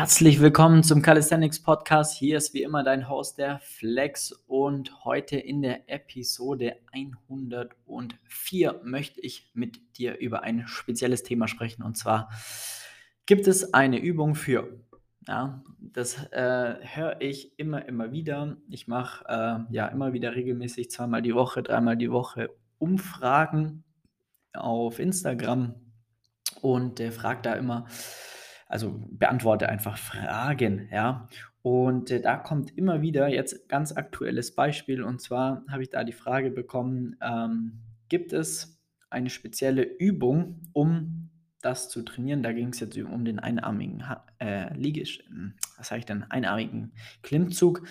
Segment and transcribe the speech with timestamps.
[0.00, 2.16] Herzlich willkommen zum Calisthenics Podcast.
[2.16, 4.32] Hier ist wie immer dein Host, der Flex.
[4.46, 11.82] Und heute in der Episode 104 möchte ich mit dir über ein spezielles Thema sprechen.
[11.82, 12.30] Und zwar
[13.26, 14.80] gibt es eine Übung für.
[15.28, 18.56] Ja, das äh, höre ich immer, immer wieder.
[18.70, 22.48] Ich mache äh, ja immer wieder regelmäßig zweimal die Woche, dreimal die Woche
[22.78, 23.84] Umfragen
[24.54, 25.74] auf Instagram
[26.62, 27.84] und äh, frage da immer,
[28.70, 31.28] also beantworte einfach Fragen, ja.
[31.62, 36.04] Und äh, da kommt immer wieder jetzt ganz aktuelles Beispiel und zwar habe ich da
[36.04, 42.42] die Frage bekommen, ähm, gibt es eine spezielle Übung, um das zu trainieren?
[42.42, 44.04] Da ging es jetzt um den einarmigen
[44.40, 47.82] äh, Liegesch, hm, was sage ich denn, einarmigen Klimmzug.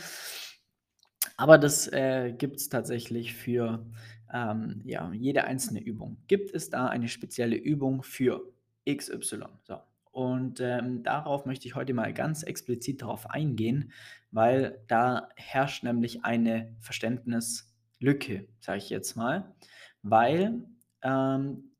[1.37, 3.85] Aber das äh, gibt es tatsächlich für
[4.33, 6.17] ähm, ja, jede einzelne Übung.
[6.27, 8.41] Gibt es da eine spezielle Übung für
[8.89, 9.43] XY?
[9.63, 9.77] So,
[10.19, 13.93] und ähm, darauf möchte ich heute mal ganz explizit darauf eingehen,
[14.31, 19.55] weil da herrscht nämlich eine Verständnislücke, sage ich jetzt mal,
[20.03, 20.65] weil
[21.03, 21.71] ähm,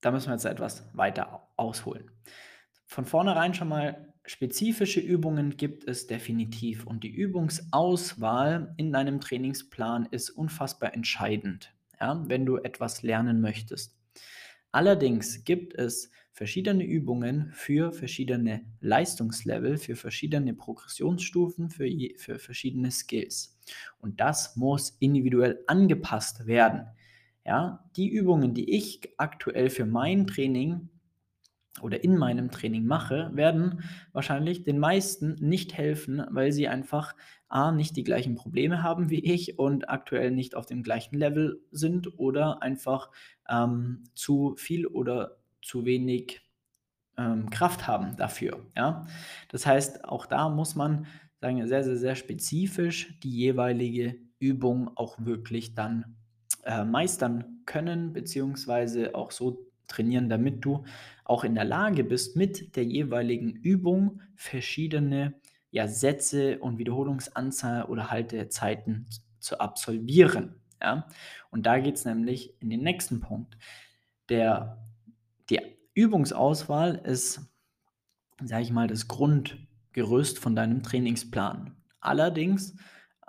[0.00, 2.12] da müssen wir jetzt etwas weiter ausholen.
[2.86, 10.06] Von vornherein schon mal spezifische Übungen gibt es definitiv und die Übungsauswahl in deinem Trainingsplan
[10.12, 13.96] ist unfassbar entscheidend, ja, wenn du etwas lernen möchtest.
[14.72, 22.90] Allerdings gibt es verschiedene Übungen für verschiedene Leistungslevel, für verschiedene Progressionsstufen, für, je, für verschiedene
[22.90, 23.58] Skills.
[24.00, 26.86] Und das muss individuell angepasst werden.
[27.44, 30.88] Ja, die Übungen, die ich aktuell für mein Training
[31.82, 37.14] oder in meinem Training mache, werden wahrscheinlich den meisten nicht helfen, weil sie einfach
[37.48, 41.60] A, nicht die gleichen Probleme haben wie ich und aktuell nicht auf dem gleichen Level
[41.72, 43.10] sind oder einfach
[43.48, 46.42] ähm, zu viel oder zu wenig
[47.16, 48.64] ähm, Kraft haben dafür.
[48.76, 49.06] Ja?
[49.48, 51.06] Das heißt, auch da muss man
[51.40, 56.16] sagen, sehr, sehr, sehr spezifisch die jeweilige Übung auch wirklich dann
[56.64, 60.84] äh, meistern können, beziehungsweise auch so trainieren, damit du
[61.24, 65.34] auch in der Lage bist, mit der jeweiligen Übung verschiedene
[65.70, 69.06] ja, Sätze und Wiederholungsanzahl oder Haltezeiten
[69.38, 70.56] zu absolvieren.
[70.80, 71.06] Ja?
[71.50, 73.56] Und da geht es nämlich in den nächsten Punkt.
[74.28, 74.78] Der,
[75.48, 75.60] die
[75.94, 77.40] Übungsauswahl ist,
[78.42, 81.76] sage ich mal, das Grundgerüst von deinem Trainingsplan.
[82.00, 82.74] Allerdings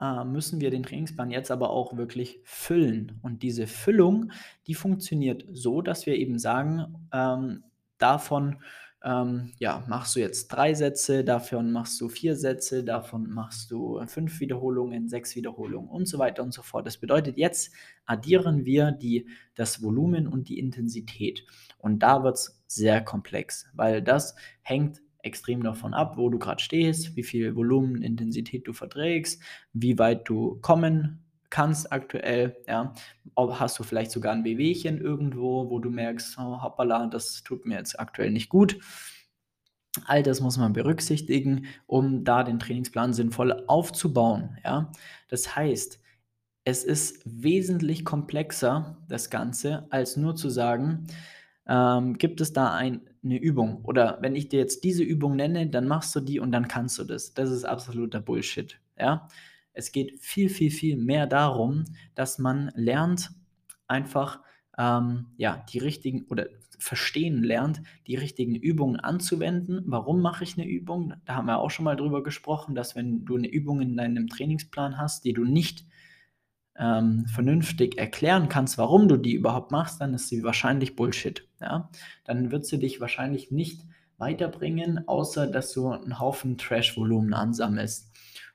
[0.02, 3.20] äh, müssen wir den Trainingsplan jetzt aber auch wirklich füllen.
[3.22, 4.32] Und diese Füllung,
[4.68, 7.64] die funktioniert so, dass wir eben sagen, ähm,
[7.98, 8.58] davon
[9.04, 14.00] ähm, ja, machst du jetzt drei Sätze, davon machst du vier Sätze, davon machst du
[14.06, 16.86] fünf Wiederholungen, sechs Wiederholungen und so weiter und so fort.
[16.86, 17.74] Das bedeutet, jetzt
[18.06, 21.46] addieren wir die, das Volumen und die Intensität.
[21.80, 26.62] Und da wird es sehr komplex, weil das hängt extrem davon ab, wo du gerade
[26.62, 29.42] stehst, wie viel Volumen, Intensität du verträgst,
[29.74, 32.94] wie weit du kommen kannst aktuell, ja,
[33.38, 37.78] hast du vielleicht sogar ein Wehwehchen irgendwo, wo du merkst, oh, hoppala, das tut mir
[37.78, 38.80] jetzt aktuell nicht gut.
[40.06, 44.92] All das muss man berücksichtigen, um da den Trainingsplan sinnvoll aufzubauen, ja.
[45.28, 46.00] Das heißt,
[46.64, 51.08] es ist wesentlich komplexer, das Ganze, als nur zu sagen,
[51.68, 53.84] ähm, gibt es da ein, eine Übung?
[53.84, 56.98] Oder wenn ich dir jetzt diese Übung nenne, dann machst du die und dann kannst
[57.00, 57.34] du das.
[57.34, 58.80] Das ist absoluter Bullshit.
[58.98, 59.28] Ja?
[59.74, 63.32] Es geht viel, viel, viel mehr darum, dass man lernt,
[63.88, 64.40] einfach
[64.78, 66.48] ähm, ja, die richtigen oder
[66.80, 69.84] verstehen lernt, die richtigen Übungen anzuwenden.
[69.86, 71.14] Warum mache ich eine Übung?
[71.26, 74.28] Da haben wir auch schon mal drüber gesprochen, dass wenn du eine Übung in deinem
[74.28, 75.86] Trainingsplan hast, die du nicht
[76.78, 81.48] ähm, vernünftig erklären kannst, warum du die überhaupt machst, dann ist sie wahrscheinlich Bullshit.
[81.59, 81.90] Ja?
[82.24, 83.82] Dann wird sie dich wahrscheinlich nicht
[84.18, 88.12] weiterbringen, außer dass du einen Haufen Trash-Volumen ansammelst.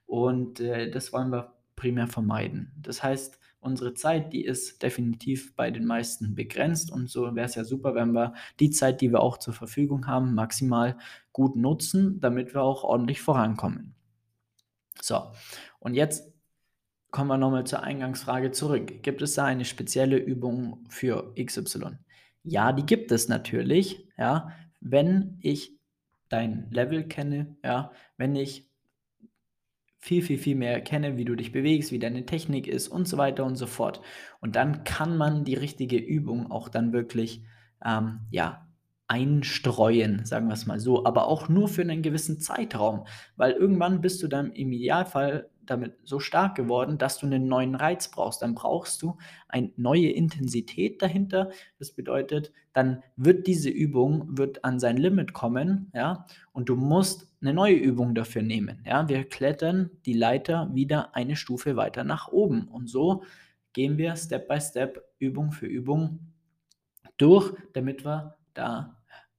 [0.06, 2.72] Und äh, das wollen wir primär vermeiden.
[2.80, 7.56] Das heißt, unsere Zeit, die ist definitiv bei den meisten begrenzt und so wäre es
[7.56, 10.96] ja super, wenn wir die Zeit, die wir auch zur Verfügung haben, maximal
[11.32, 13.94] gut nutzen, damit wir auch ordentlich vorankommen.
[15.00, 15.32] So,
[15.80, 16.32] und jetzt
[17.16, 19.02] kommen wir nochmal zur Eingangsfrage zurück.
[19.02, 21.96] Gibt es da eine spezielle Übung für XY?
[22.42, 24.50] Ja, die gibt es natürlich, ja,
[24.82, 25.72] wenn ich
[26.28, 28.68] dein Level kenne, ja, wenn ich
[29.98, 33.16] viel, viel, viel mehr kenne, wie du dich bewegst, wie deine Technik ist und so
[33.16, 34.02] weiter und so fort.
[34.42, 37.42] Und dann kann man die richtige Übung auch dann wirklich,
[37.82, 38.65] ähm, ja,
[39.08, 43.06] einstreuen, sagen wir es mal so, aber auch nur für einen gewissen Zeitraum,
[43.36, 47.74] weil irgendwann bist du dann im Idealfall damit so stark geworden, dass du einen neuen
[47.74, 48.42] Reiz brauchst.
[48.42, 49.16] Dann brauchst du
[49.48, 51.50] eine neue Intensität dahinter.
[51.78, 57.28] Das bedeutet, dann wird diese Übung wird an sein Limit kommen, ja, und du musst
[57.40, 59.08] eine neue Übung dafür nehmen, ja.
[59.08, 63.22] Wir klettern die Leiter wieder eine Stufe weiter nach oben und so
[63.72, 66.32] gehen wir Step by Step, Übung für Übung
[67.18, 68.95] durch, damit wir da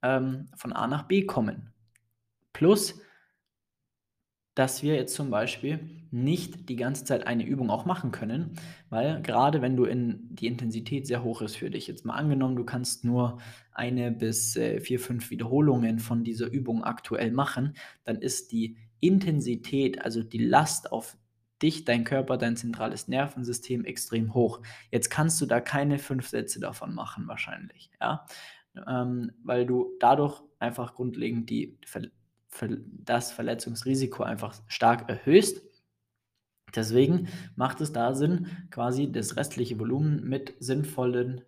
[0.08, 1.74] ähm, von A nach B kommen.
[2.54, 3.00] Plus,
[4.56, 8.54] dass wir jetzt zum Beispiel nicht die ganze Zeit eine Übung auch machen können,
[8.90, 12.56] weil gerade wenn du in die Intensität sehr hoch ist für dich, jetzt mal angenommen,
[12.56, 13.40] du kannst nur
[13.72, 20.02] eine bis äh, vier, fünf Wiederholungen von dieser Übung aktuell machen, dann ist die Intensität,
[20.02, 21.18] also die Last auf
[21.62, 24.62] dich, dein Körper, dein zentrales Nervensystem extrem hoch.
[24.92, 28.26] Jetzt kannst du da keine fünf Sätze davon machen wahrscheinlich, ja,
[28.88, 31.78] ähm, weil du dadurch einfach grundlegend die
[33.04, 35.62] das Verletzungsrisiko einfach stark erhöhst.
[36.76, 41.42] Deswegen macht es da Sinn, quasi das restliche Volumen mit sinnvollen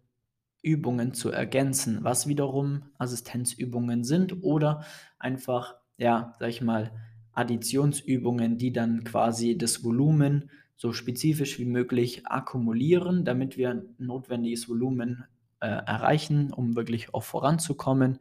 [0.61, 4.83] Übungen zu ergänzen, was wiederum Assistenzübungen sind oder
[5.17, 6.91] einfach, ja, sag ich mal,
[7.33, 15.25] Additionsübungen, die dann quasi das Volumen so spezifisch wie möglich akkumulieren, damit wir notwendiges Volumen
[15.61, 18.19] äh, erreichen, um wirklich auch voranzukommen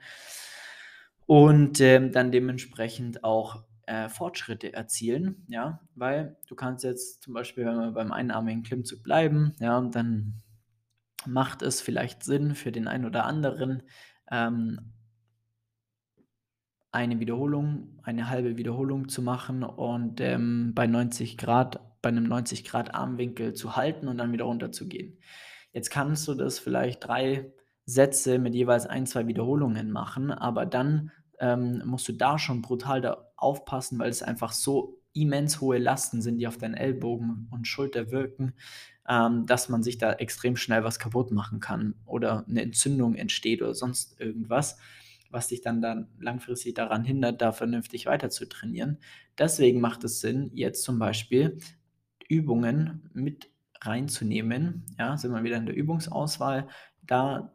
[1.27, 7.65] und ähm, dann dementsprechend auch äh, Fortschritte erzielen, ja, weil du kannst jetzt zum Beispiel,
[7.67, 10.43] wenn wir beim einarmigen Klimmzug bleiben, ja, dann
[11.27, 13.83] macht es vielleicht Sinn für den einen oder anderen,
[14.31, 14.93] ähm,
[16.93, 22.65] eine Wiederholung, eine halbe Wiederholung zu machen und ähm, bei 90 Grad, bei einem 90
[22.65, 25.19] Grad Armwinkel zu halten und dann wieder runter zu gehen.
[25.73, 27.53] Jetzt kannst du das vielleicht drei
[27.85, 31.11] Sätze mit jeweils ein, zwei Wiederholungen machen, aber dann
[31.41, 36.21] ähm, musst du da schon brutal da aufpassen, weil es einfach so immens hohe Lasten
[36.23, 38.55] sind, die auf deinen Ellbogen und Schulter wirken,
[39.09, 43.63] ähm, dass man sich da extrem schnell was kaputt machen kann oder eine Entzündung entsteht
[43.63, 44.79] oder sonst irgendwas,
[45.31, 48.99] was dich dann, dann langfristig daran hindert, da vernünftig weiter zu trainieren.
[49.39, 51.59] Deswegen macht es Sinn, jetzt zum Beispiel
[52.29, 53.51] Übungen mit
[53.83, 54.85] reinzunehmen.
[54.99, 56.69] Ja, sind wir wieder in der Übungsauswahl,
[57.03, 57.53] da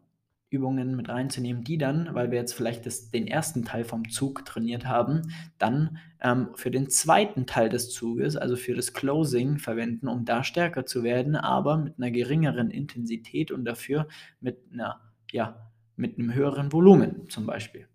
[0.54, 4.44] Übungen mit reinzunehmen, die dann, weil wir jetzt vielleicht das, den ersten Teil vom Zug
[4.44, 5.22] trainiert haben,
[5.58, 10.44] dann ähm, für den zweiten Teil des Zuges, also für das Closing, verwenden, um da
[10.44, 14.06] stärker zu werden, aber mit einer geringeren Intensität und dafür
[14.40, 15.00] mit einer,
[15.32, 17.88] ja, mit einem höheren Volumen zum Beispiel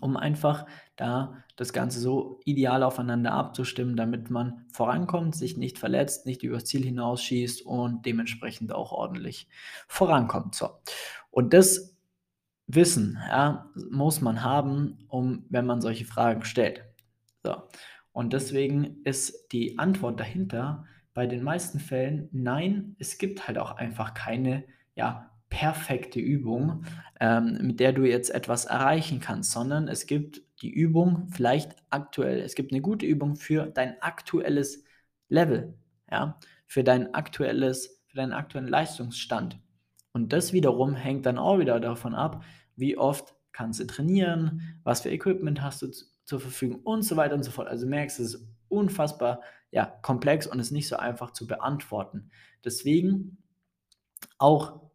[0.00, 0.66] um einfach
[0.96, 6.64] da das Ganze so ideal aufeinander abzustimmen, damit man vorankommt, sich nicht verletzt, nicht übers
[6.64, 9.48] Ziel hinausschießt und dementsprechend auch ordentlich
[9.88, 10.54] vorankommt.
[10.54, 10.70] So.
[11.30, 11.96] Und das
[12.66, 16.84] Wissen ja, muss man haben, um, wenn man solche Fragen stellt.
[17.42, 17.56] So.
[18.12, 20.84] Und deswegen ist die Antwort dahinter
[21.14, 24.64] bei den meisten Fällen nein, es gibt halt auch einfach keine
[24.94, 26.84] ja, perfekte Übung,
[27.20, 32.40] ähm, mit der du jetzt etwas erreichen kannst, sondern es gibt die Übung vielleicht aktuell,
[32.40, 34.84] es gibt eine gute Übung für dein aktuelles
[35.28, 35.74] Level,
[36.10, 39.58] ja, für dein aktuelles, für deinen aktuellen Leistungsstand.
[40.12, 42.44] Und das wiederum hängt dann auch wieder davon ab,
[42.76, 45.90] wie oft kannst du trainieren, was für Equipment hast du
[46.24, 47.68] zur Verfügung und so weiter und so fort.
[47.68, 49.42] Also merkst, du, es ist unfassbar
[49.72, 52.30] ja, komplex und ist nicht so einfach zu beantworten.
[52.64, 53.38] Deswegen
[54.38, 54.89] auch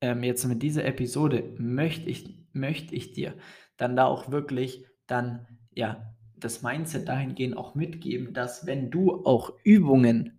[0.00, 3.34] ähm, jetzt mit dieser Episode möchte ich, möchte ich dir
[3.76, 9.52] dann da auch wirklich dann ja das Mindset dahingehend auch mitgeben, dass wenn du auch
[9.64, 10.38] Übungen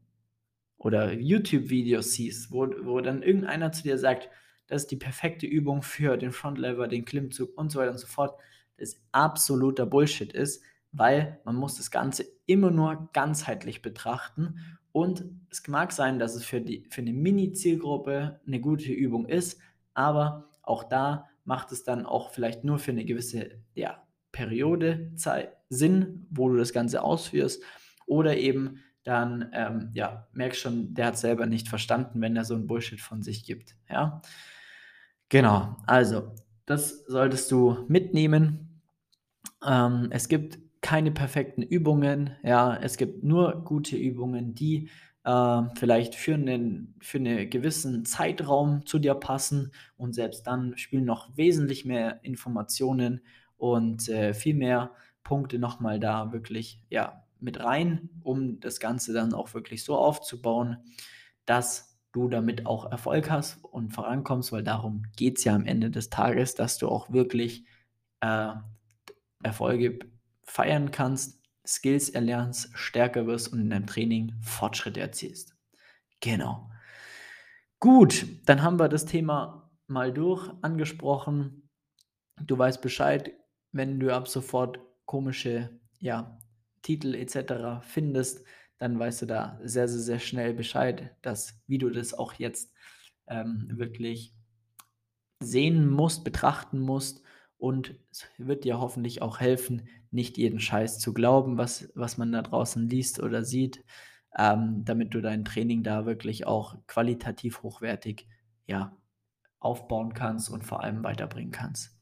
[0.77, 4.29] oder YouTube-Videos siehst, wo, wo dann irgendeiner zu dir sagt,
[4.67, 8.07] das ist die perfekte Übung für den Frontlever, den Klimmzug und so weiter und so
[8.07, 8.39] fort,
[8.77, 15.67] das absoluter Bullshit ist, weil man muss das Ganze immer nur ganzheitlich betrachten und es
[15.67, 19.59] mag sein, dass es für, die, für eine Mini-Zielgruppe eine gute Übung ist,
[19.93, 25.53] aber auch da macht es dann auch vielleicht nur für eine gewisse ja, Periode Zeit,
[25.69, 27.63] Sinn, wo du das Ganze ausführst.
[28.05, 32.55] Oder eben dann, ähm, ja, merkst schon, der hat selber nicht verstanden, wenn er so
[32.55, 33.75] ein Bullshit von sich gibt.
[33.89, 34.21] Ja,
[35.29, 35.77] genau.
[35.87, 38.81] Also, das solltest du mitnehmen.
[39.65, 42.35] Ähm, es gibt keine perfekten Übungen.
[42.43, 44.89] Ja, es gibt nur gute Übungen, die
[45.25, 51.05] äh, vielleicht für einen für 'ne gewissen Zeitraum zu dir passen und selbst dann spielen
[51.05, 53.21] noch wesentlich mehr Informationen
[53.57, 54.91] und, äh, viel mehr
[55.23, 60.77] Punkte nochmal da wirklich, ja, mit rein, um das Ganze dann auch wirklich so aufzubauen,
[61.45, 65.91] dass du damit auch Erfolg hast und vorankommst, weil darum geht es ja am Ende
[65.91, 67.65] des Tages, dass du auch wirklich
[68.21, 68.53] äh,
[69.43, 69.99] Erfolge
[70.49, 75.55] feiern kannst, Skills erlernst, stärker wirst und in deinem Training Fortschritte erzielst.
[76.19, 76.69] Genau.
[77.79, 81.69] Gut, dann haben wir das Thema mal durch angesprochen.
[82.41, 83.31] Du weißt Bescheid,
[83.71, 86.39] wenn du ab sofort komische ja,
[86.81, 87.81] Titel etc.
[87.81, 88.43] findest,
[88.79, 92.73] dann weißt du da sehr, sehr, sehr schnell Bescheid, dass wie du das auch jetzt
[93.27, 94.33] ähm, wirklich
[95.41, 97.21] sehen musst, betrachten musst
[97.59, 102.31] und es wird dir hoffentlich auch helfen, nicht jeden Scheiß zu glauben, was, was man
[102.31, 103.83] da draußen liest oder sieht,
[104.37, 108.27] ähm, damit du dein Training da wirklich auch qualitativ hochwertig
[108.65, 108.97] ja,
[109.59, 111.99] aufbauen kannst und vor allem weiterbringen kannst.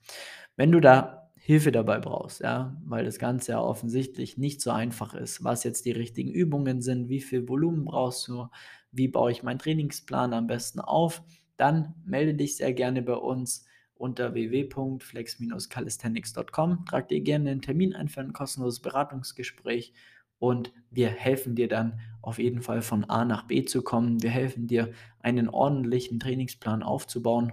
[0.55, 5.15] Wenn du da Hilfe dabei brauchst, ja, weil das Ganze ja offensichtlich nicht so einfach
[5.15, 8.47] ist, was jetzt die richtigen Übungen sind, wie viel Volumen brauchst du,
[8.91, 11.23] wie baue ich meinen Trainingsplan am besten auf,
[11.55, 13.65] dann melde dich sehr gerne bei uns
[13.97, 16.85] unter www.flex-calisthenics.com.
[16.85, 19.93] Trag dir gerne einen Termin ein für ein kostenloses Beratungsgespräch
[20.39, 24.21] und wir helfen dir dann auf jeden Fall von A nach B zu kommen.
[24.21, 27.51] Wir helfen dir, einen ordentlichen Trainingsplan aufzubauen,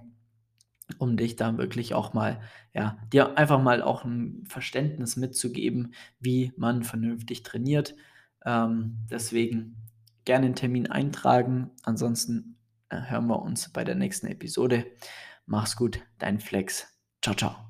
[0.98, 2.40] um dich dann wirklich auch mal,
[2.72, 7.94] ja, dir einfach mal auch ein Verständnis mitzugeben, wie man vernünftig trainiert.
[8.44, 9.76] Ähm, deswegen
[10.24, 11.70] gerne einen Termin eintragen.
[11.82, 12.58] Ansonsten
[12.90, 14.86] äh, hören wir uns bei der nächsten Episode.
[15.46, 16.86] Mach's gut, dein Flex.
[17.22, 17.63] Ciao, ciao.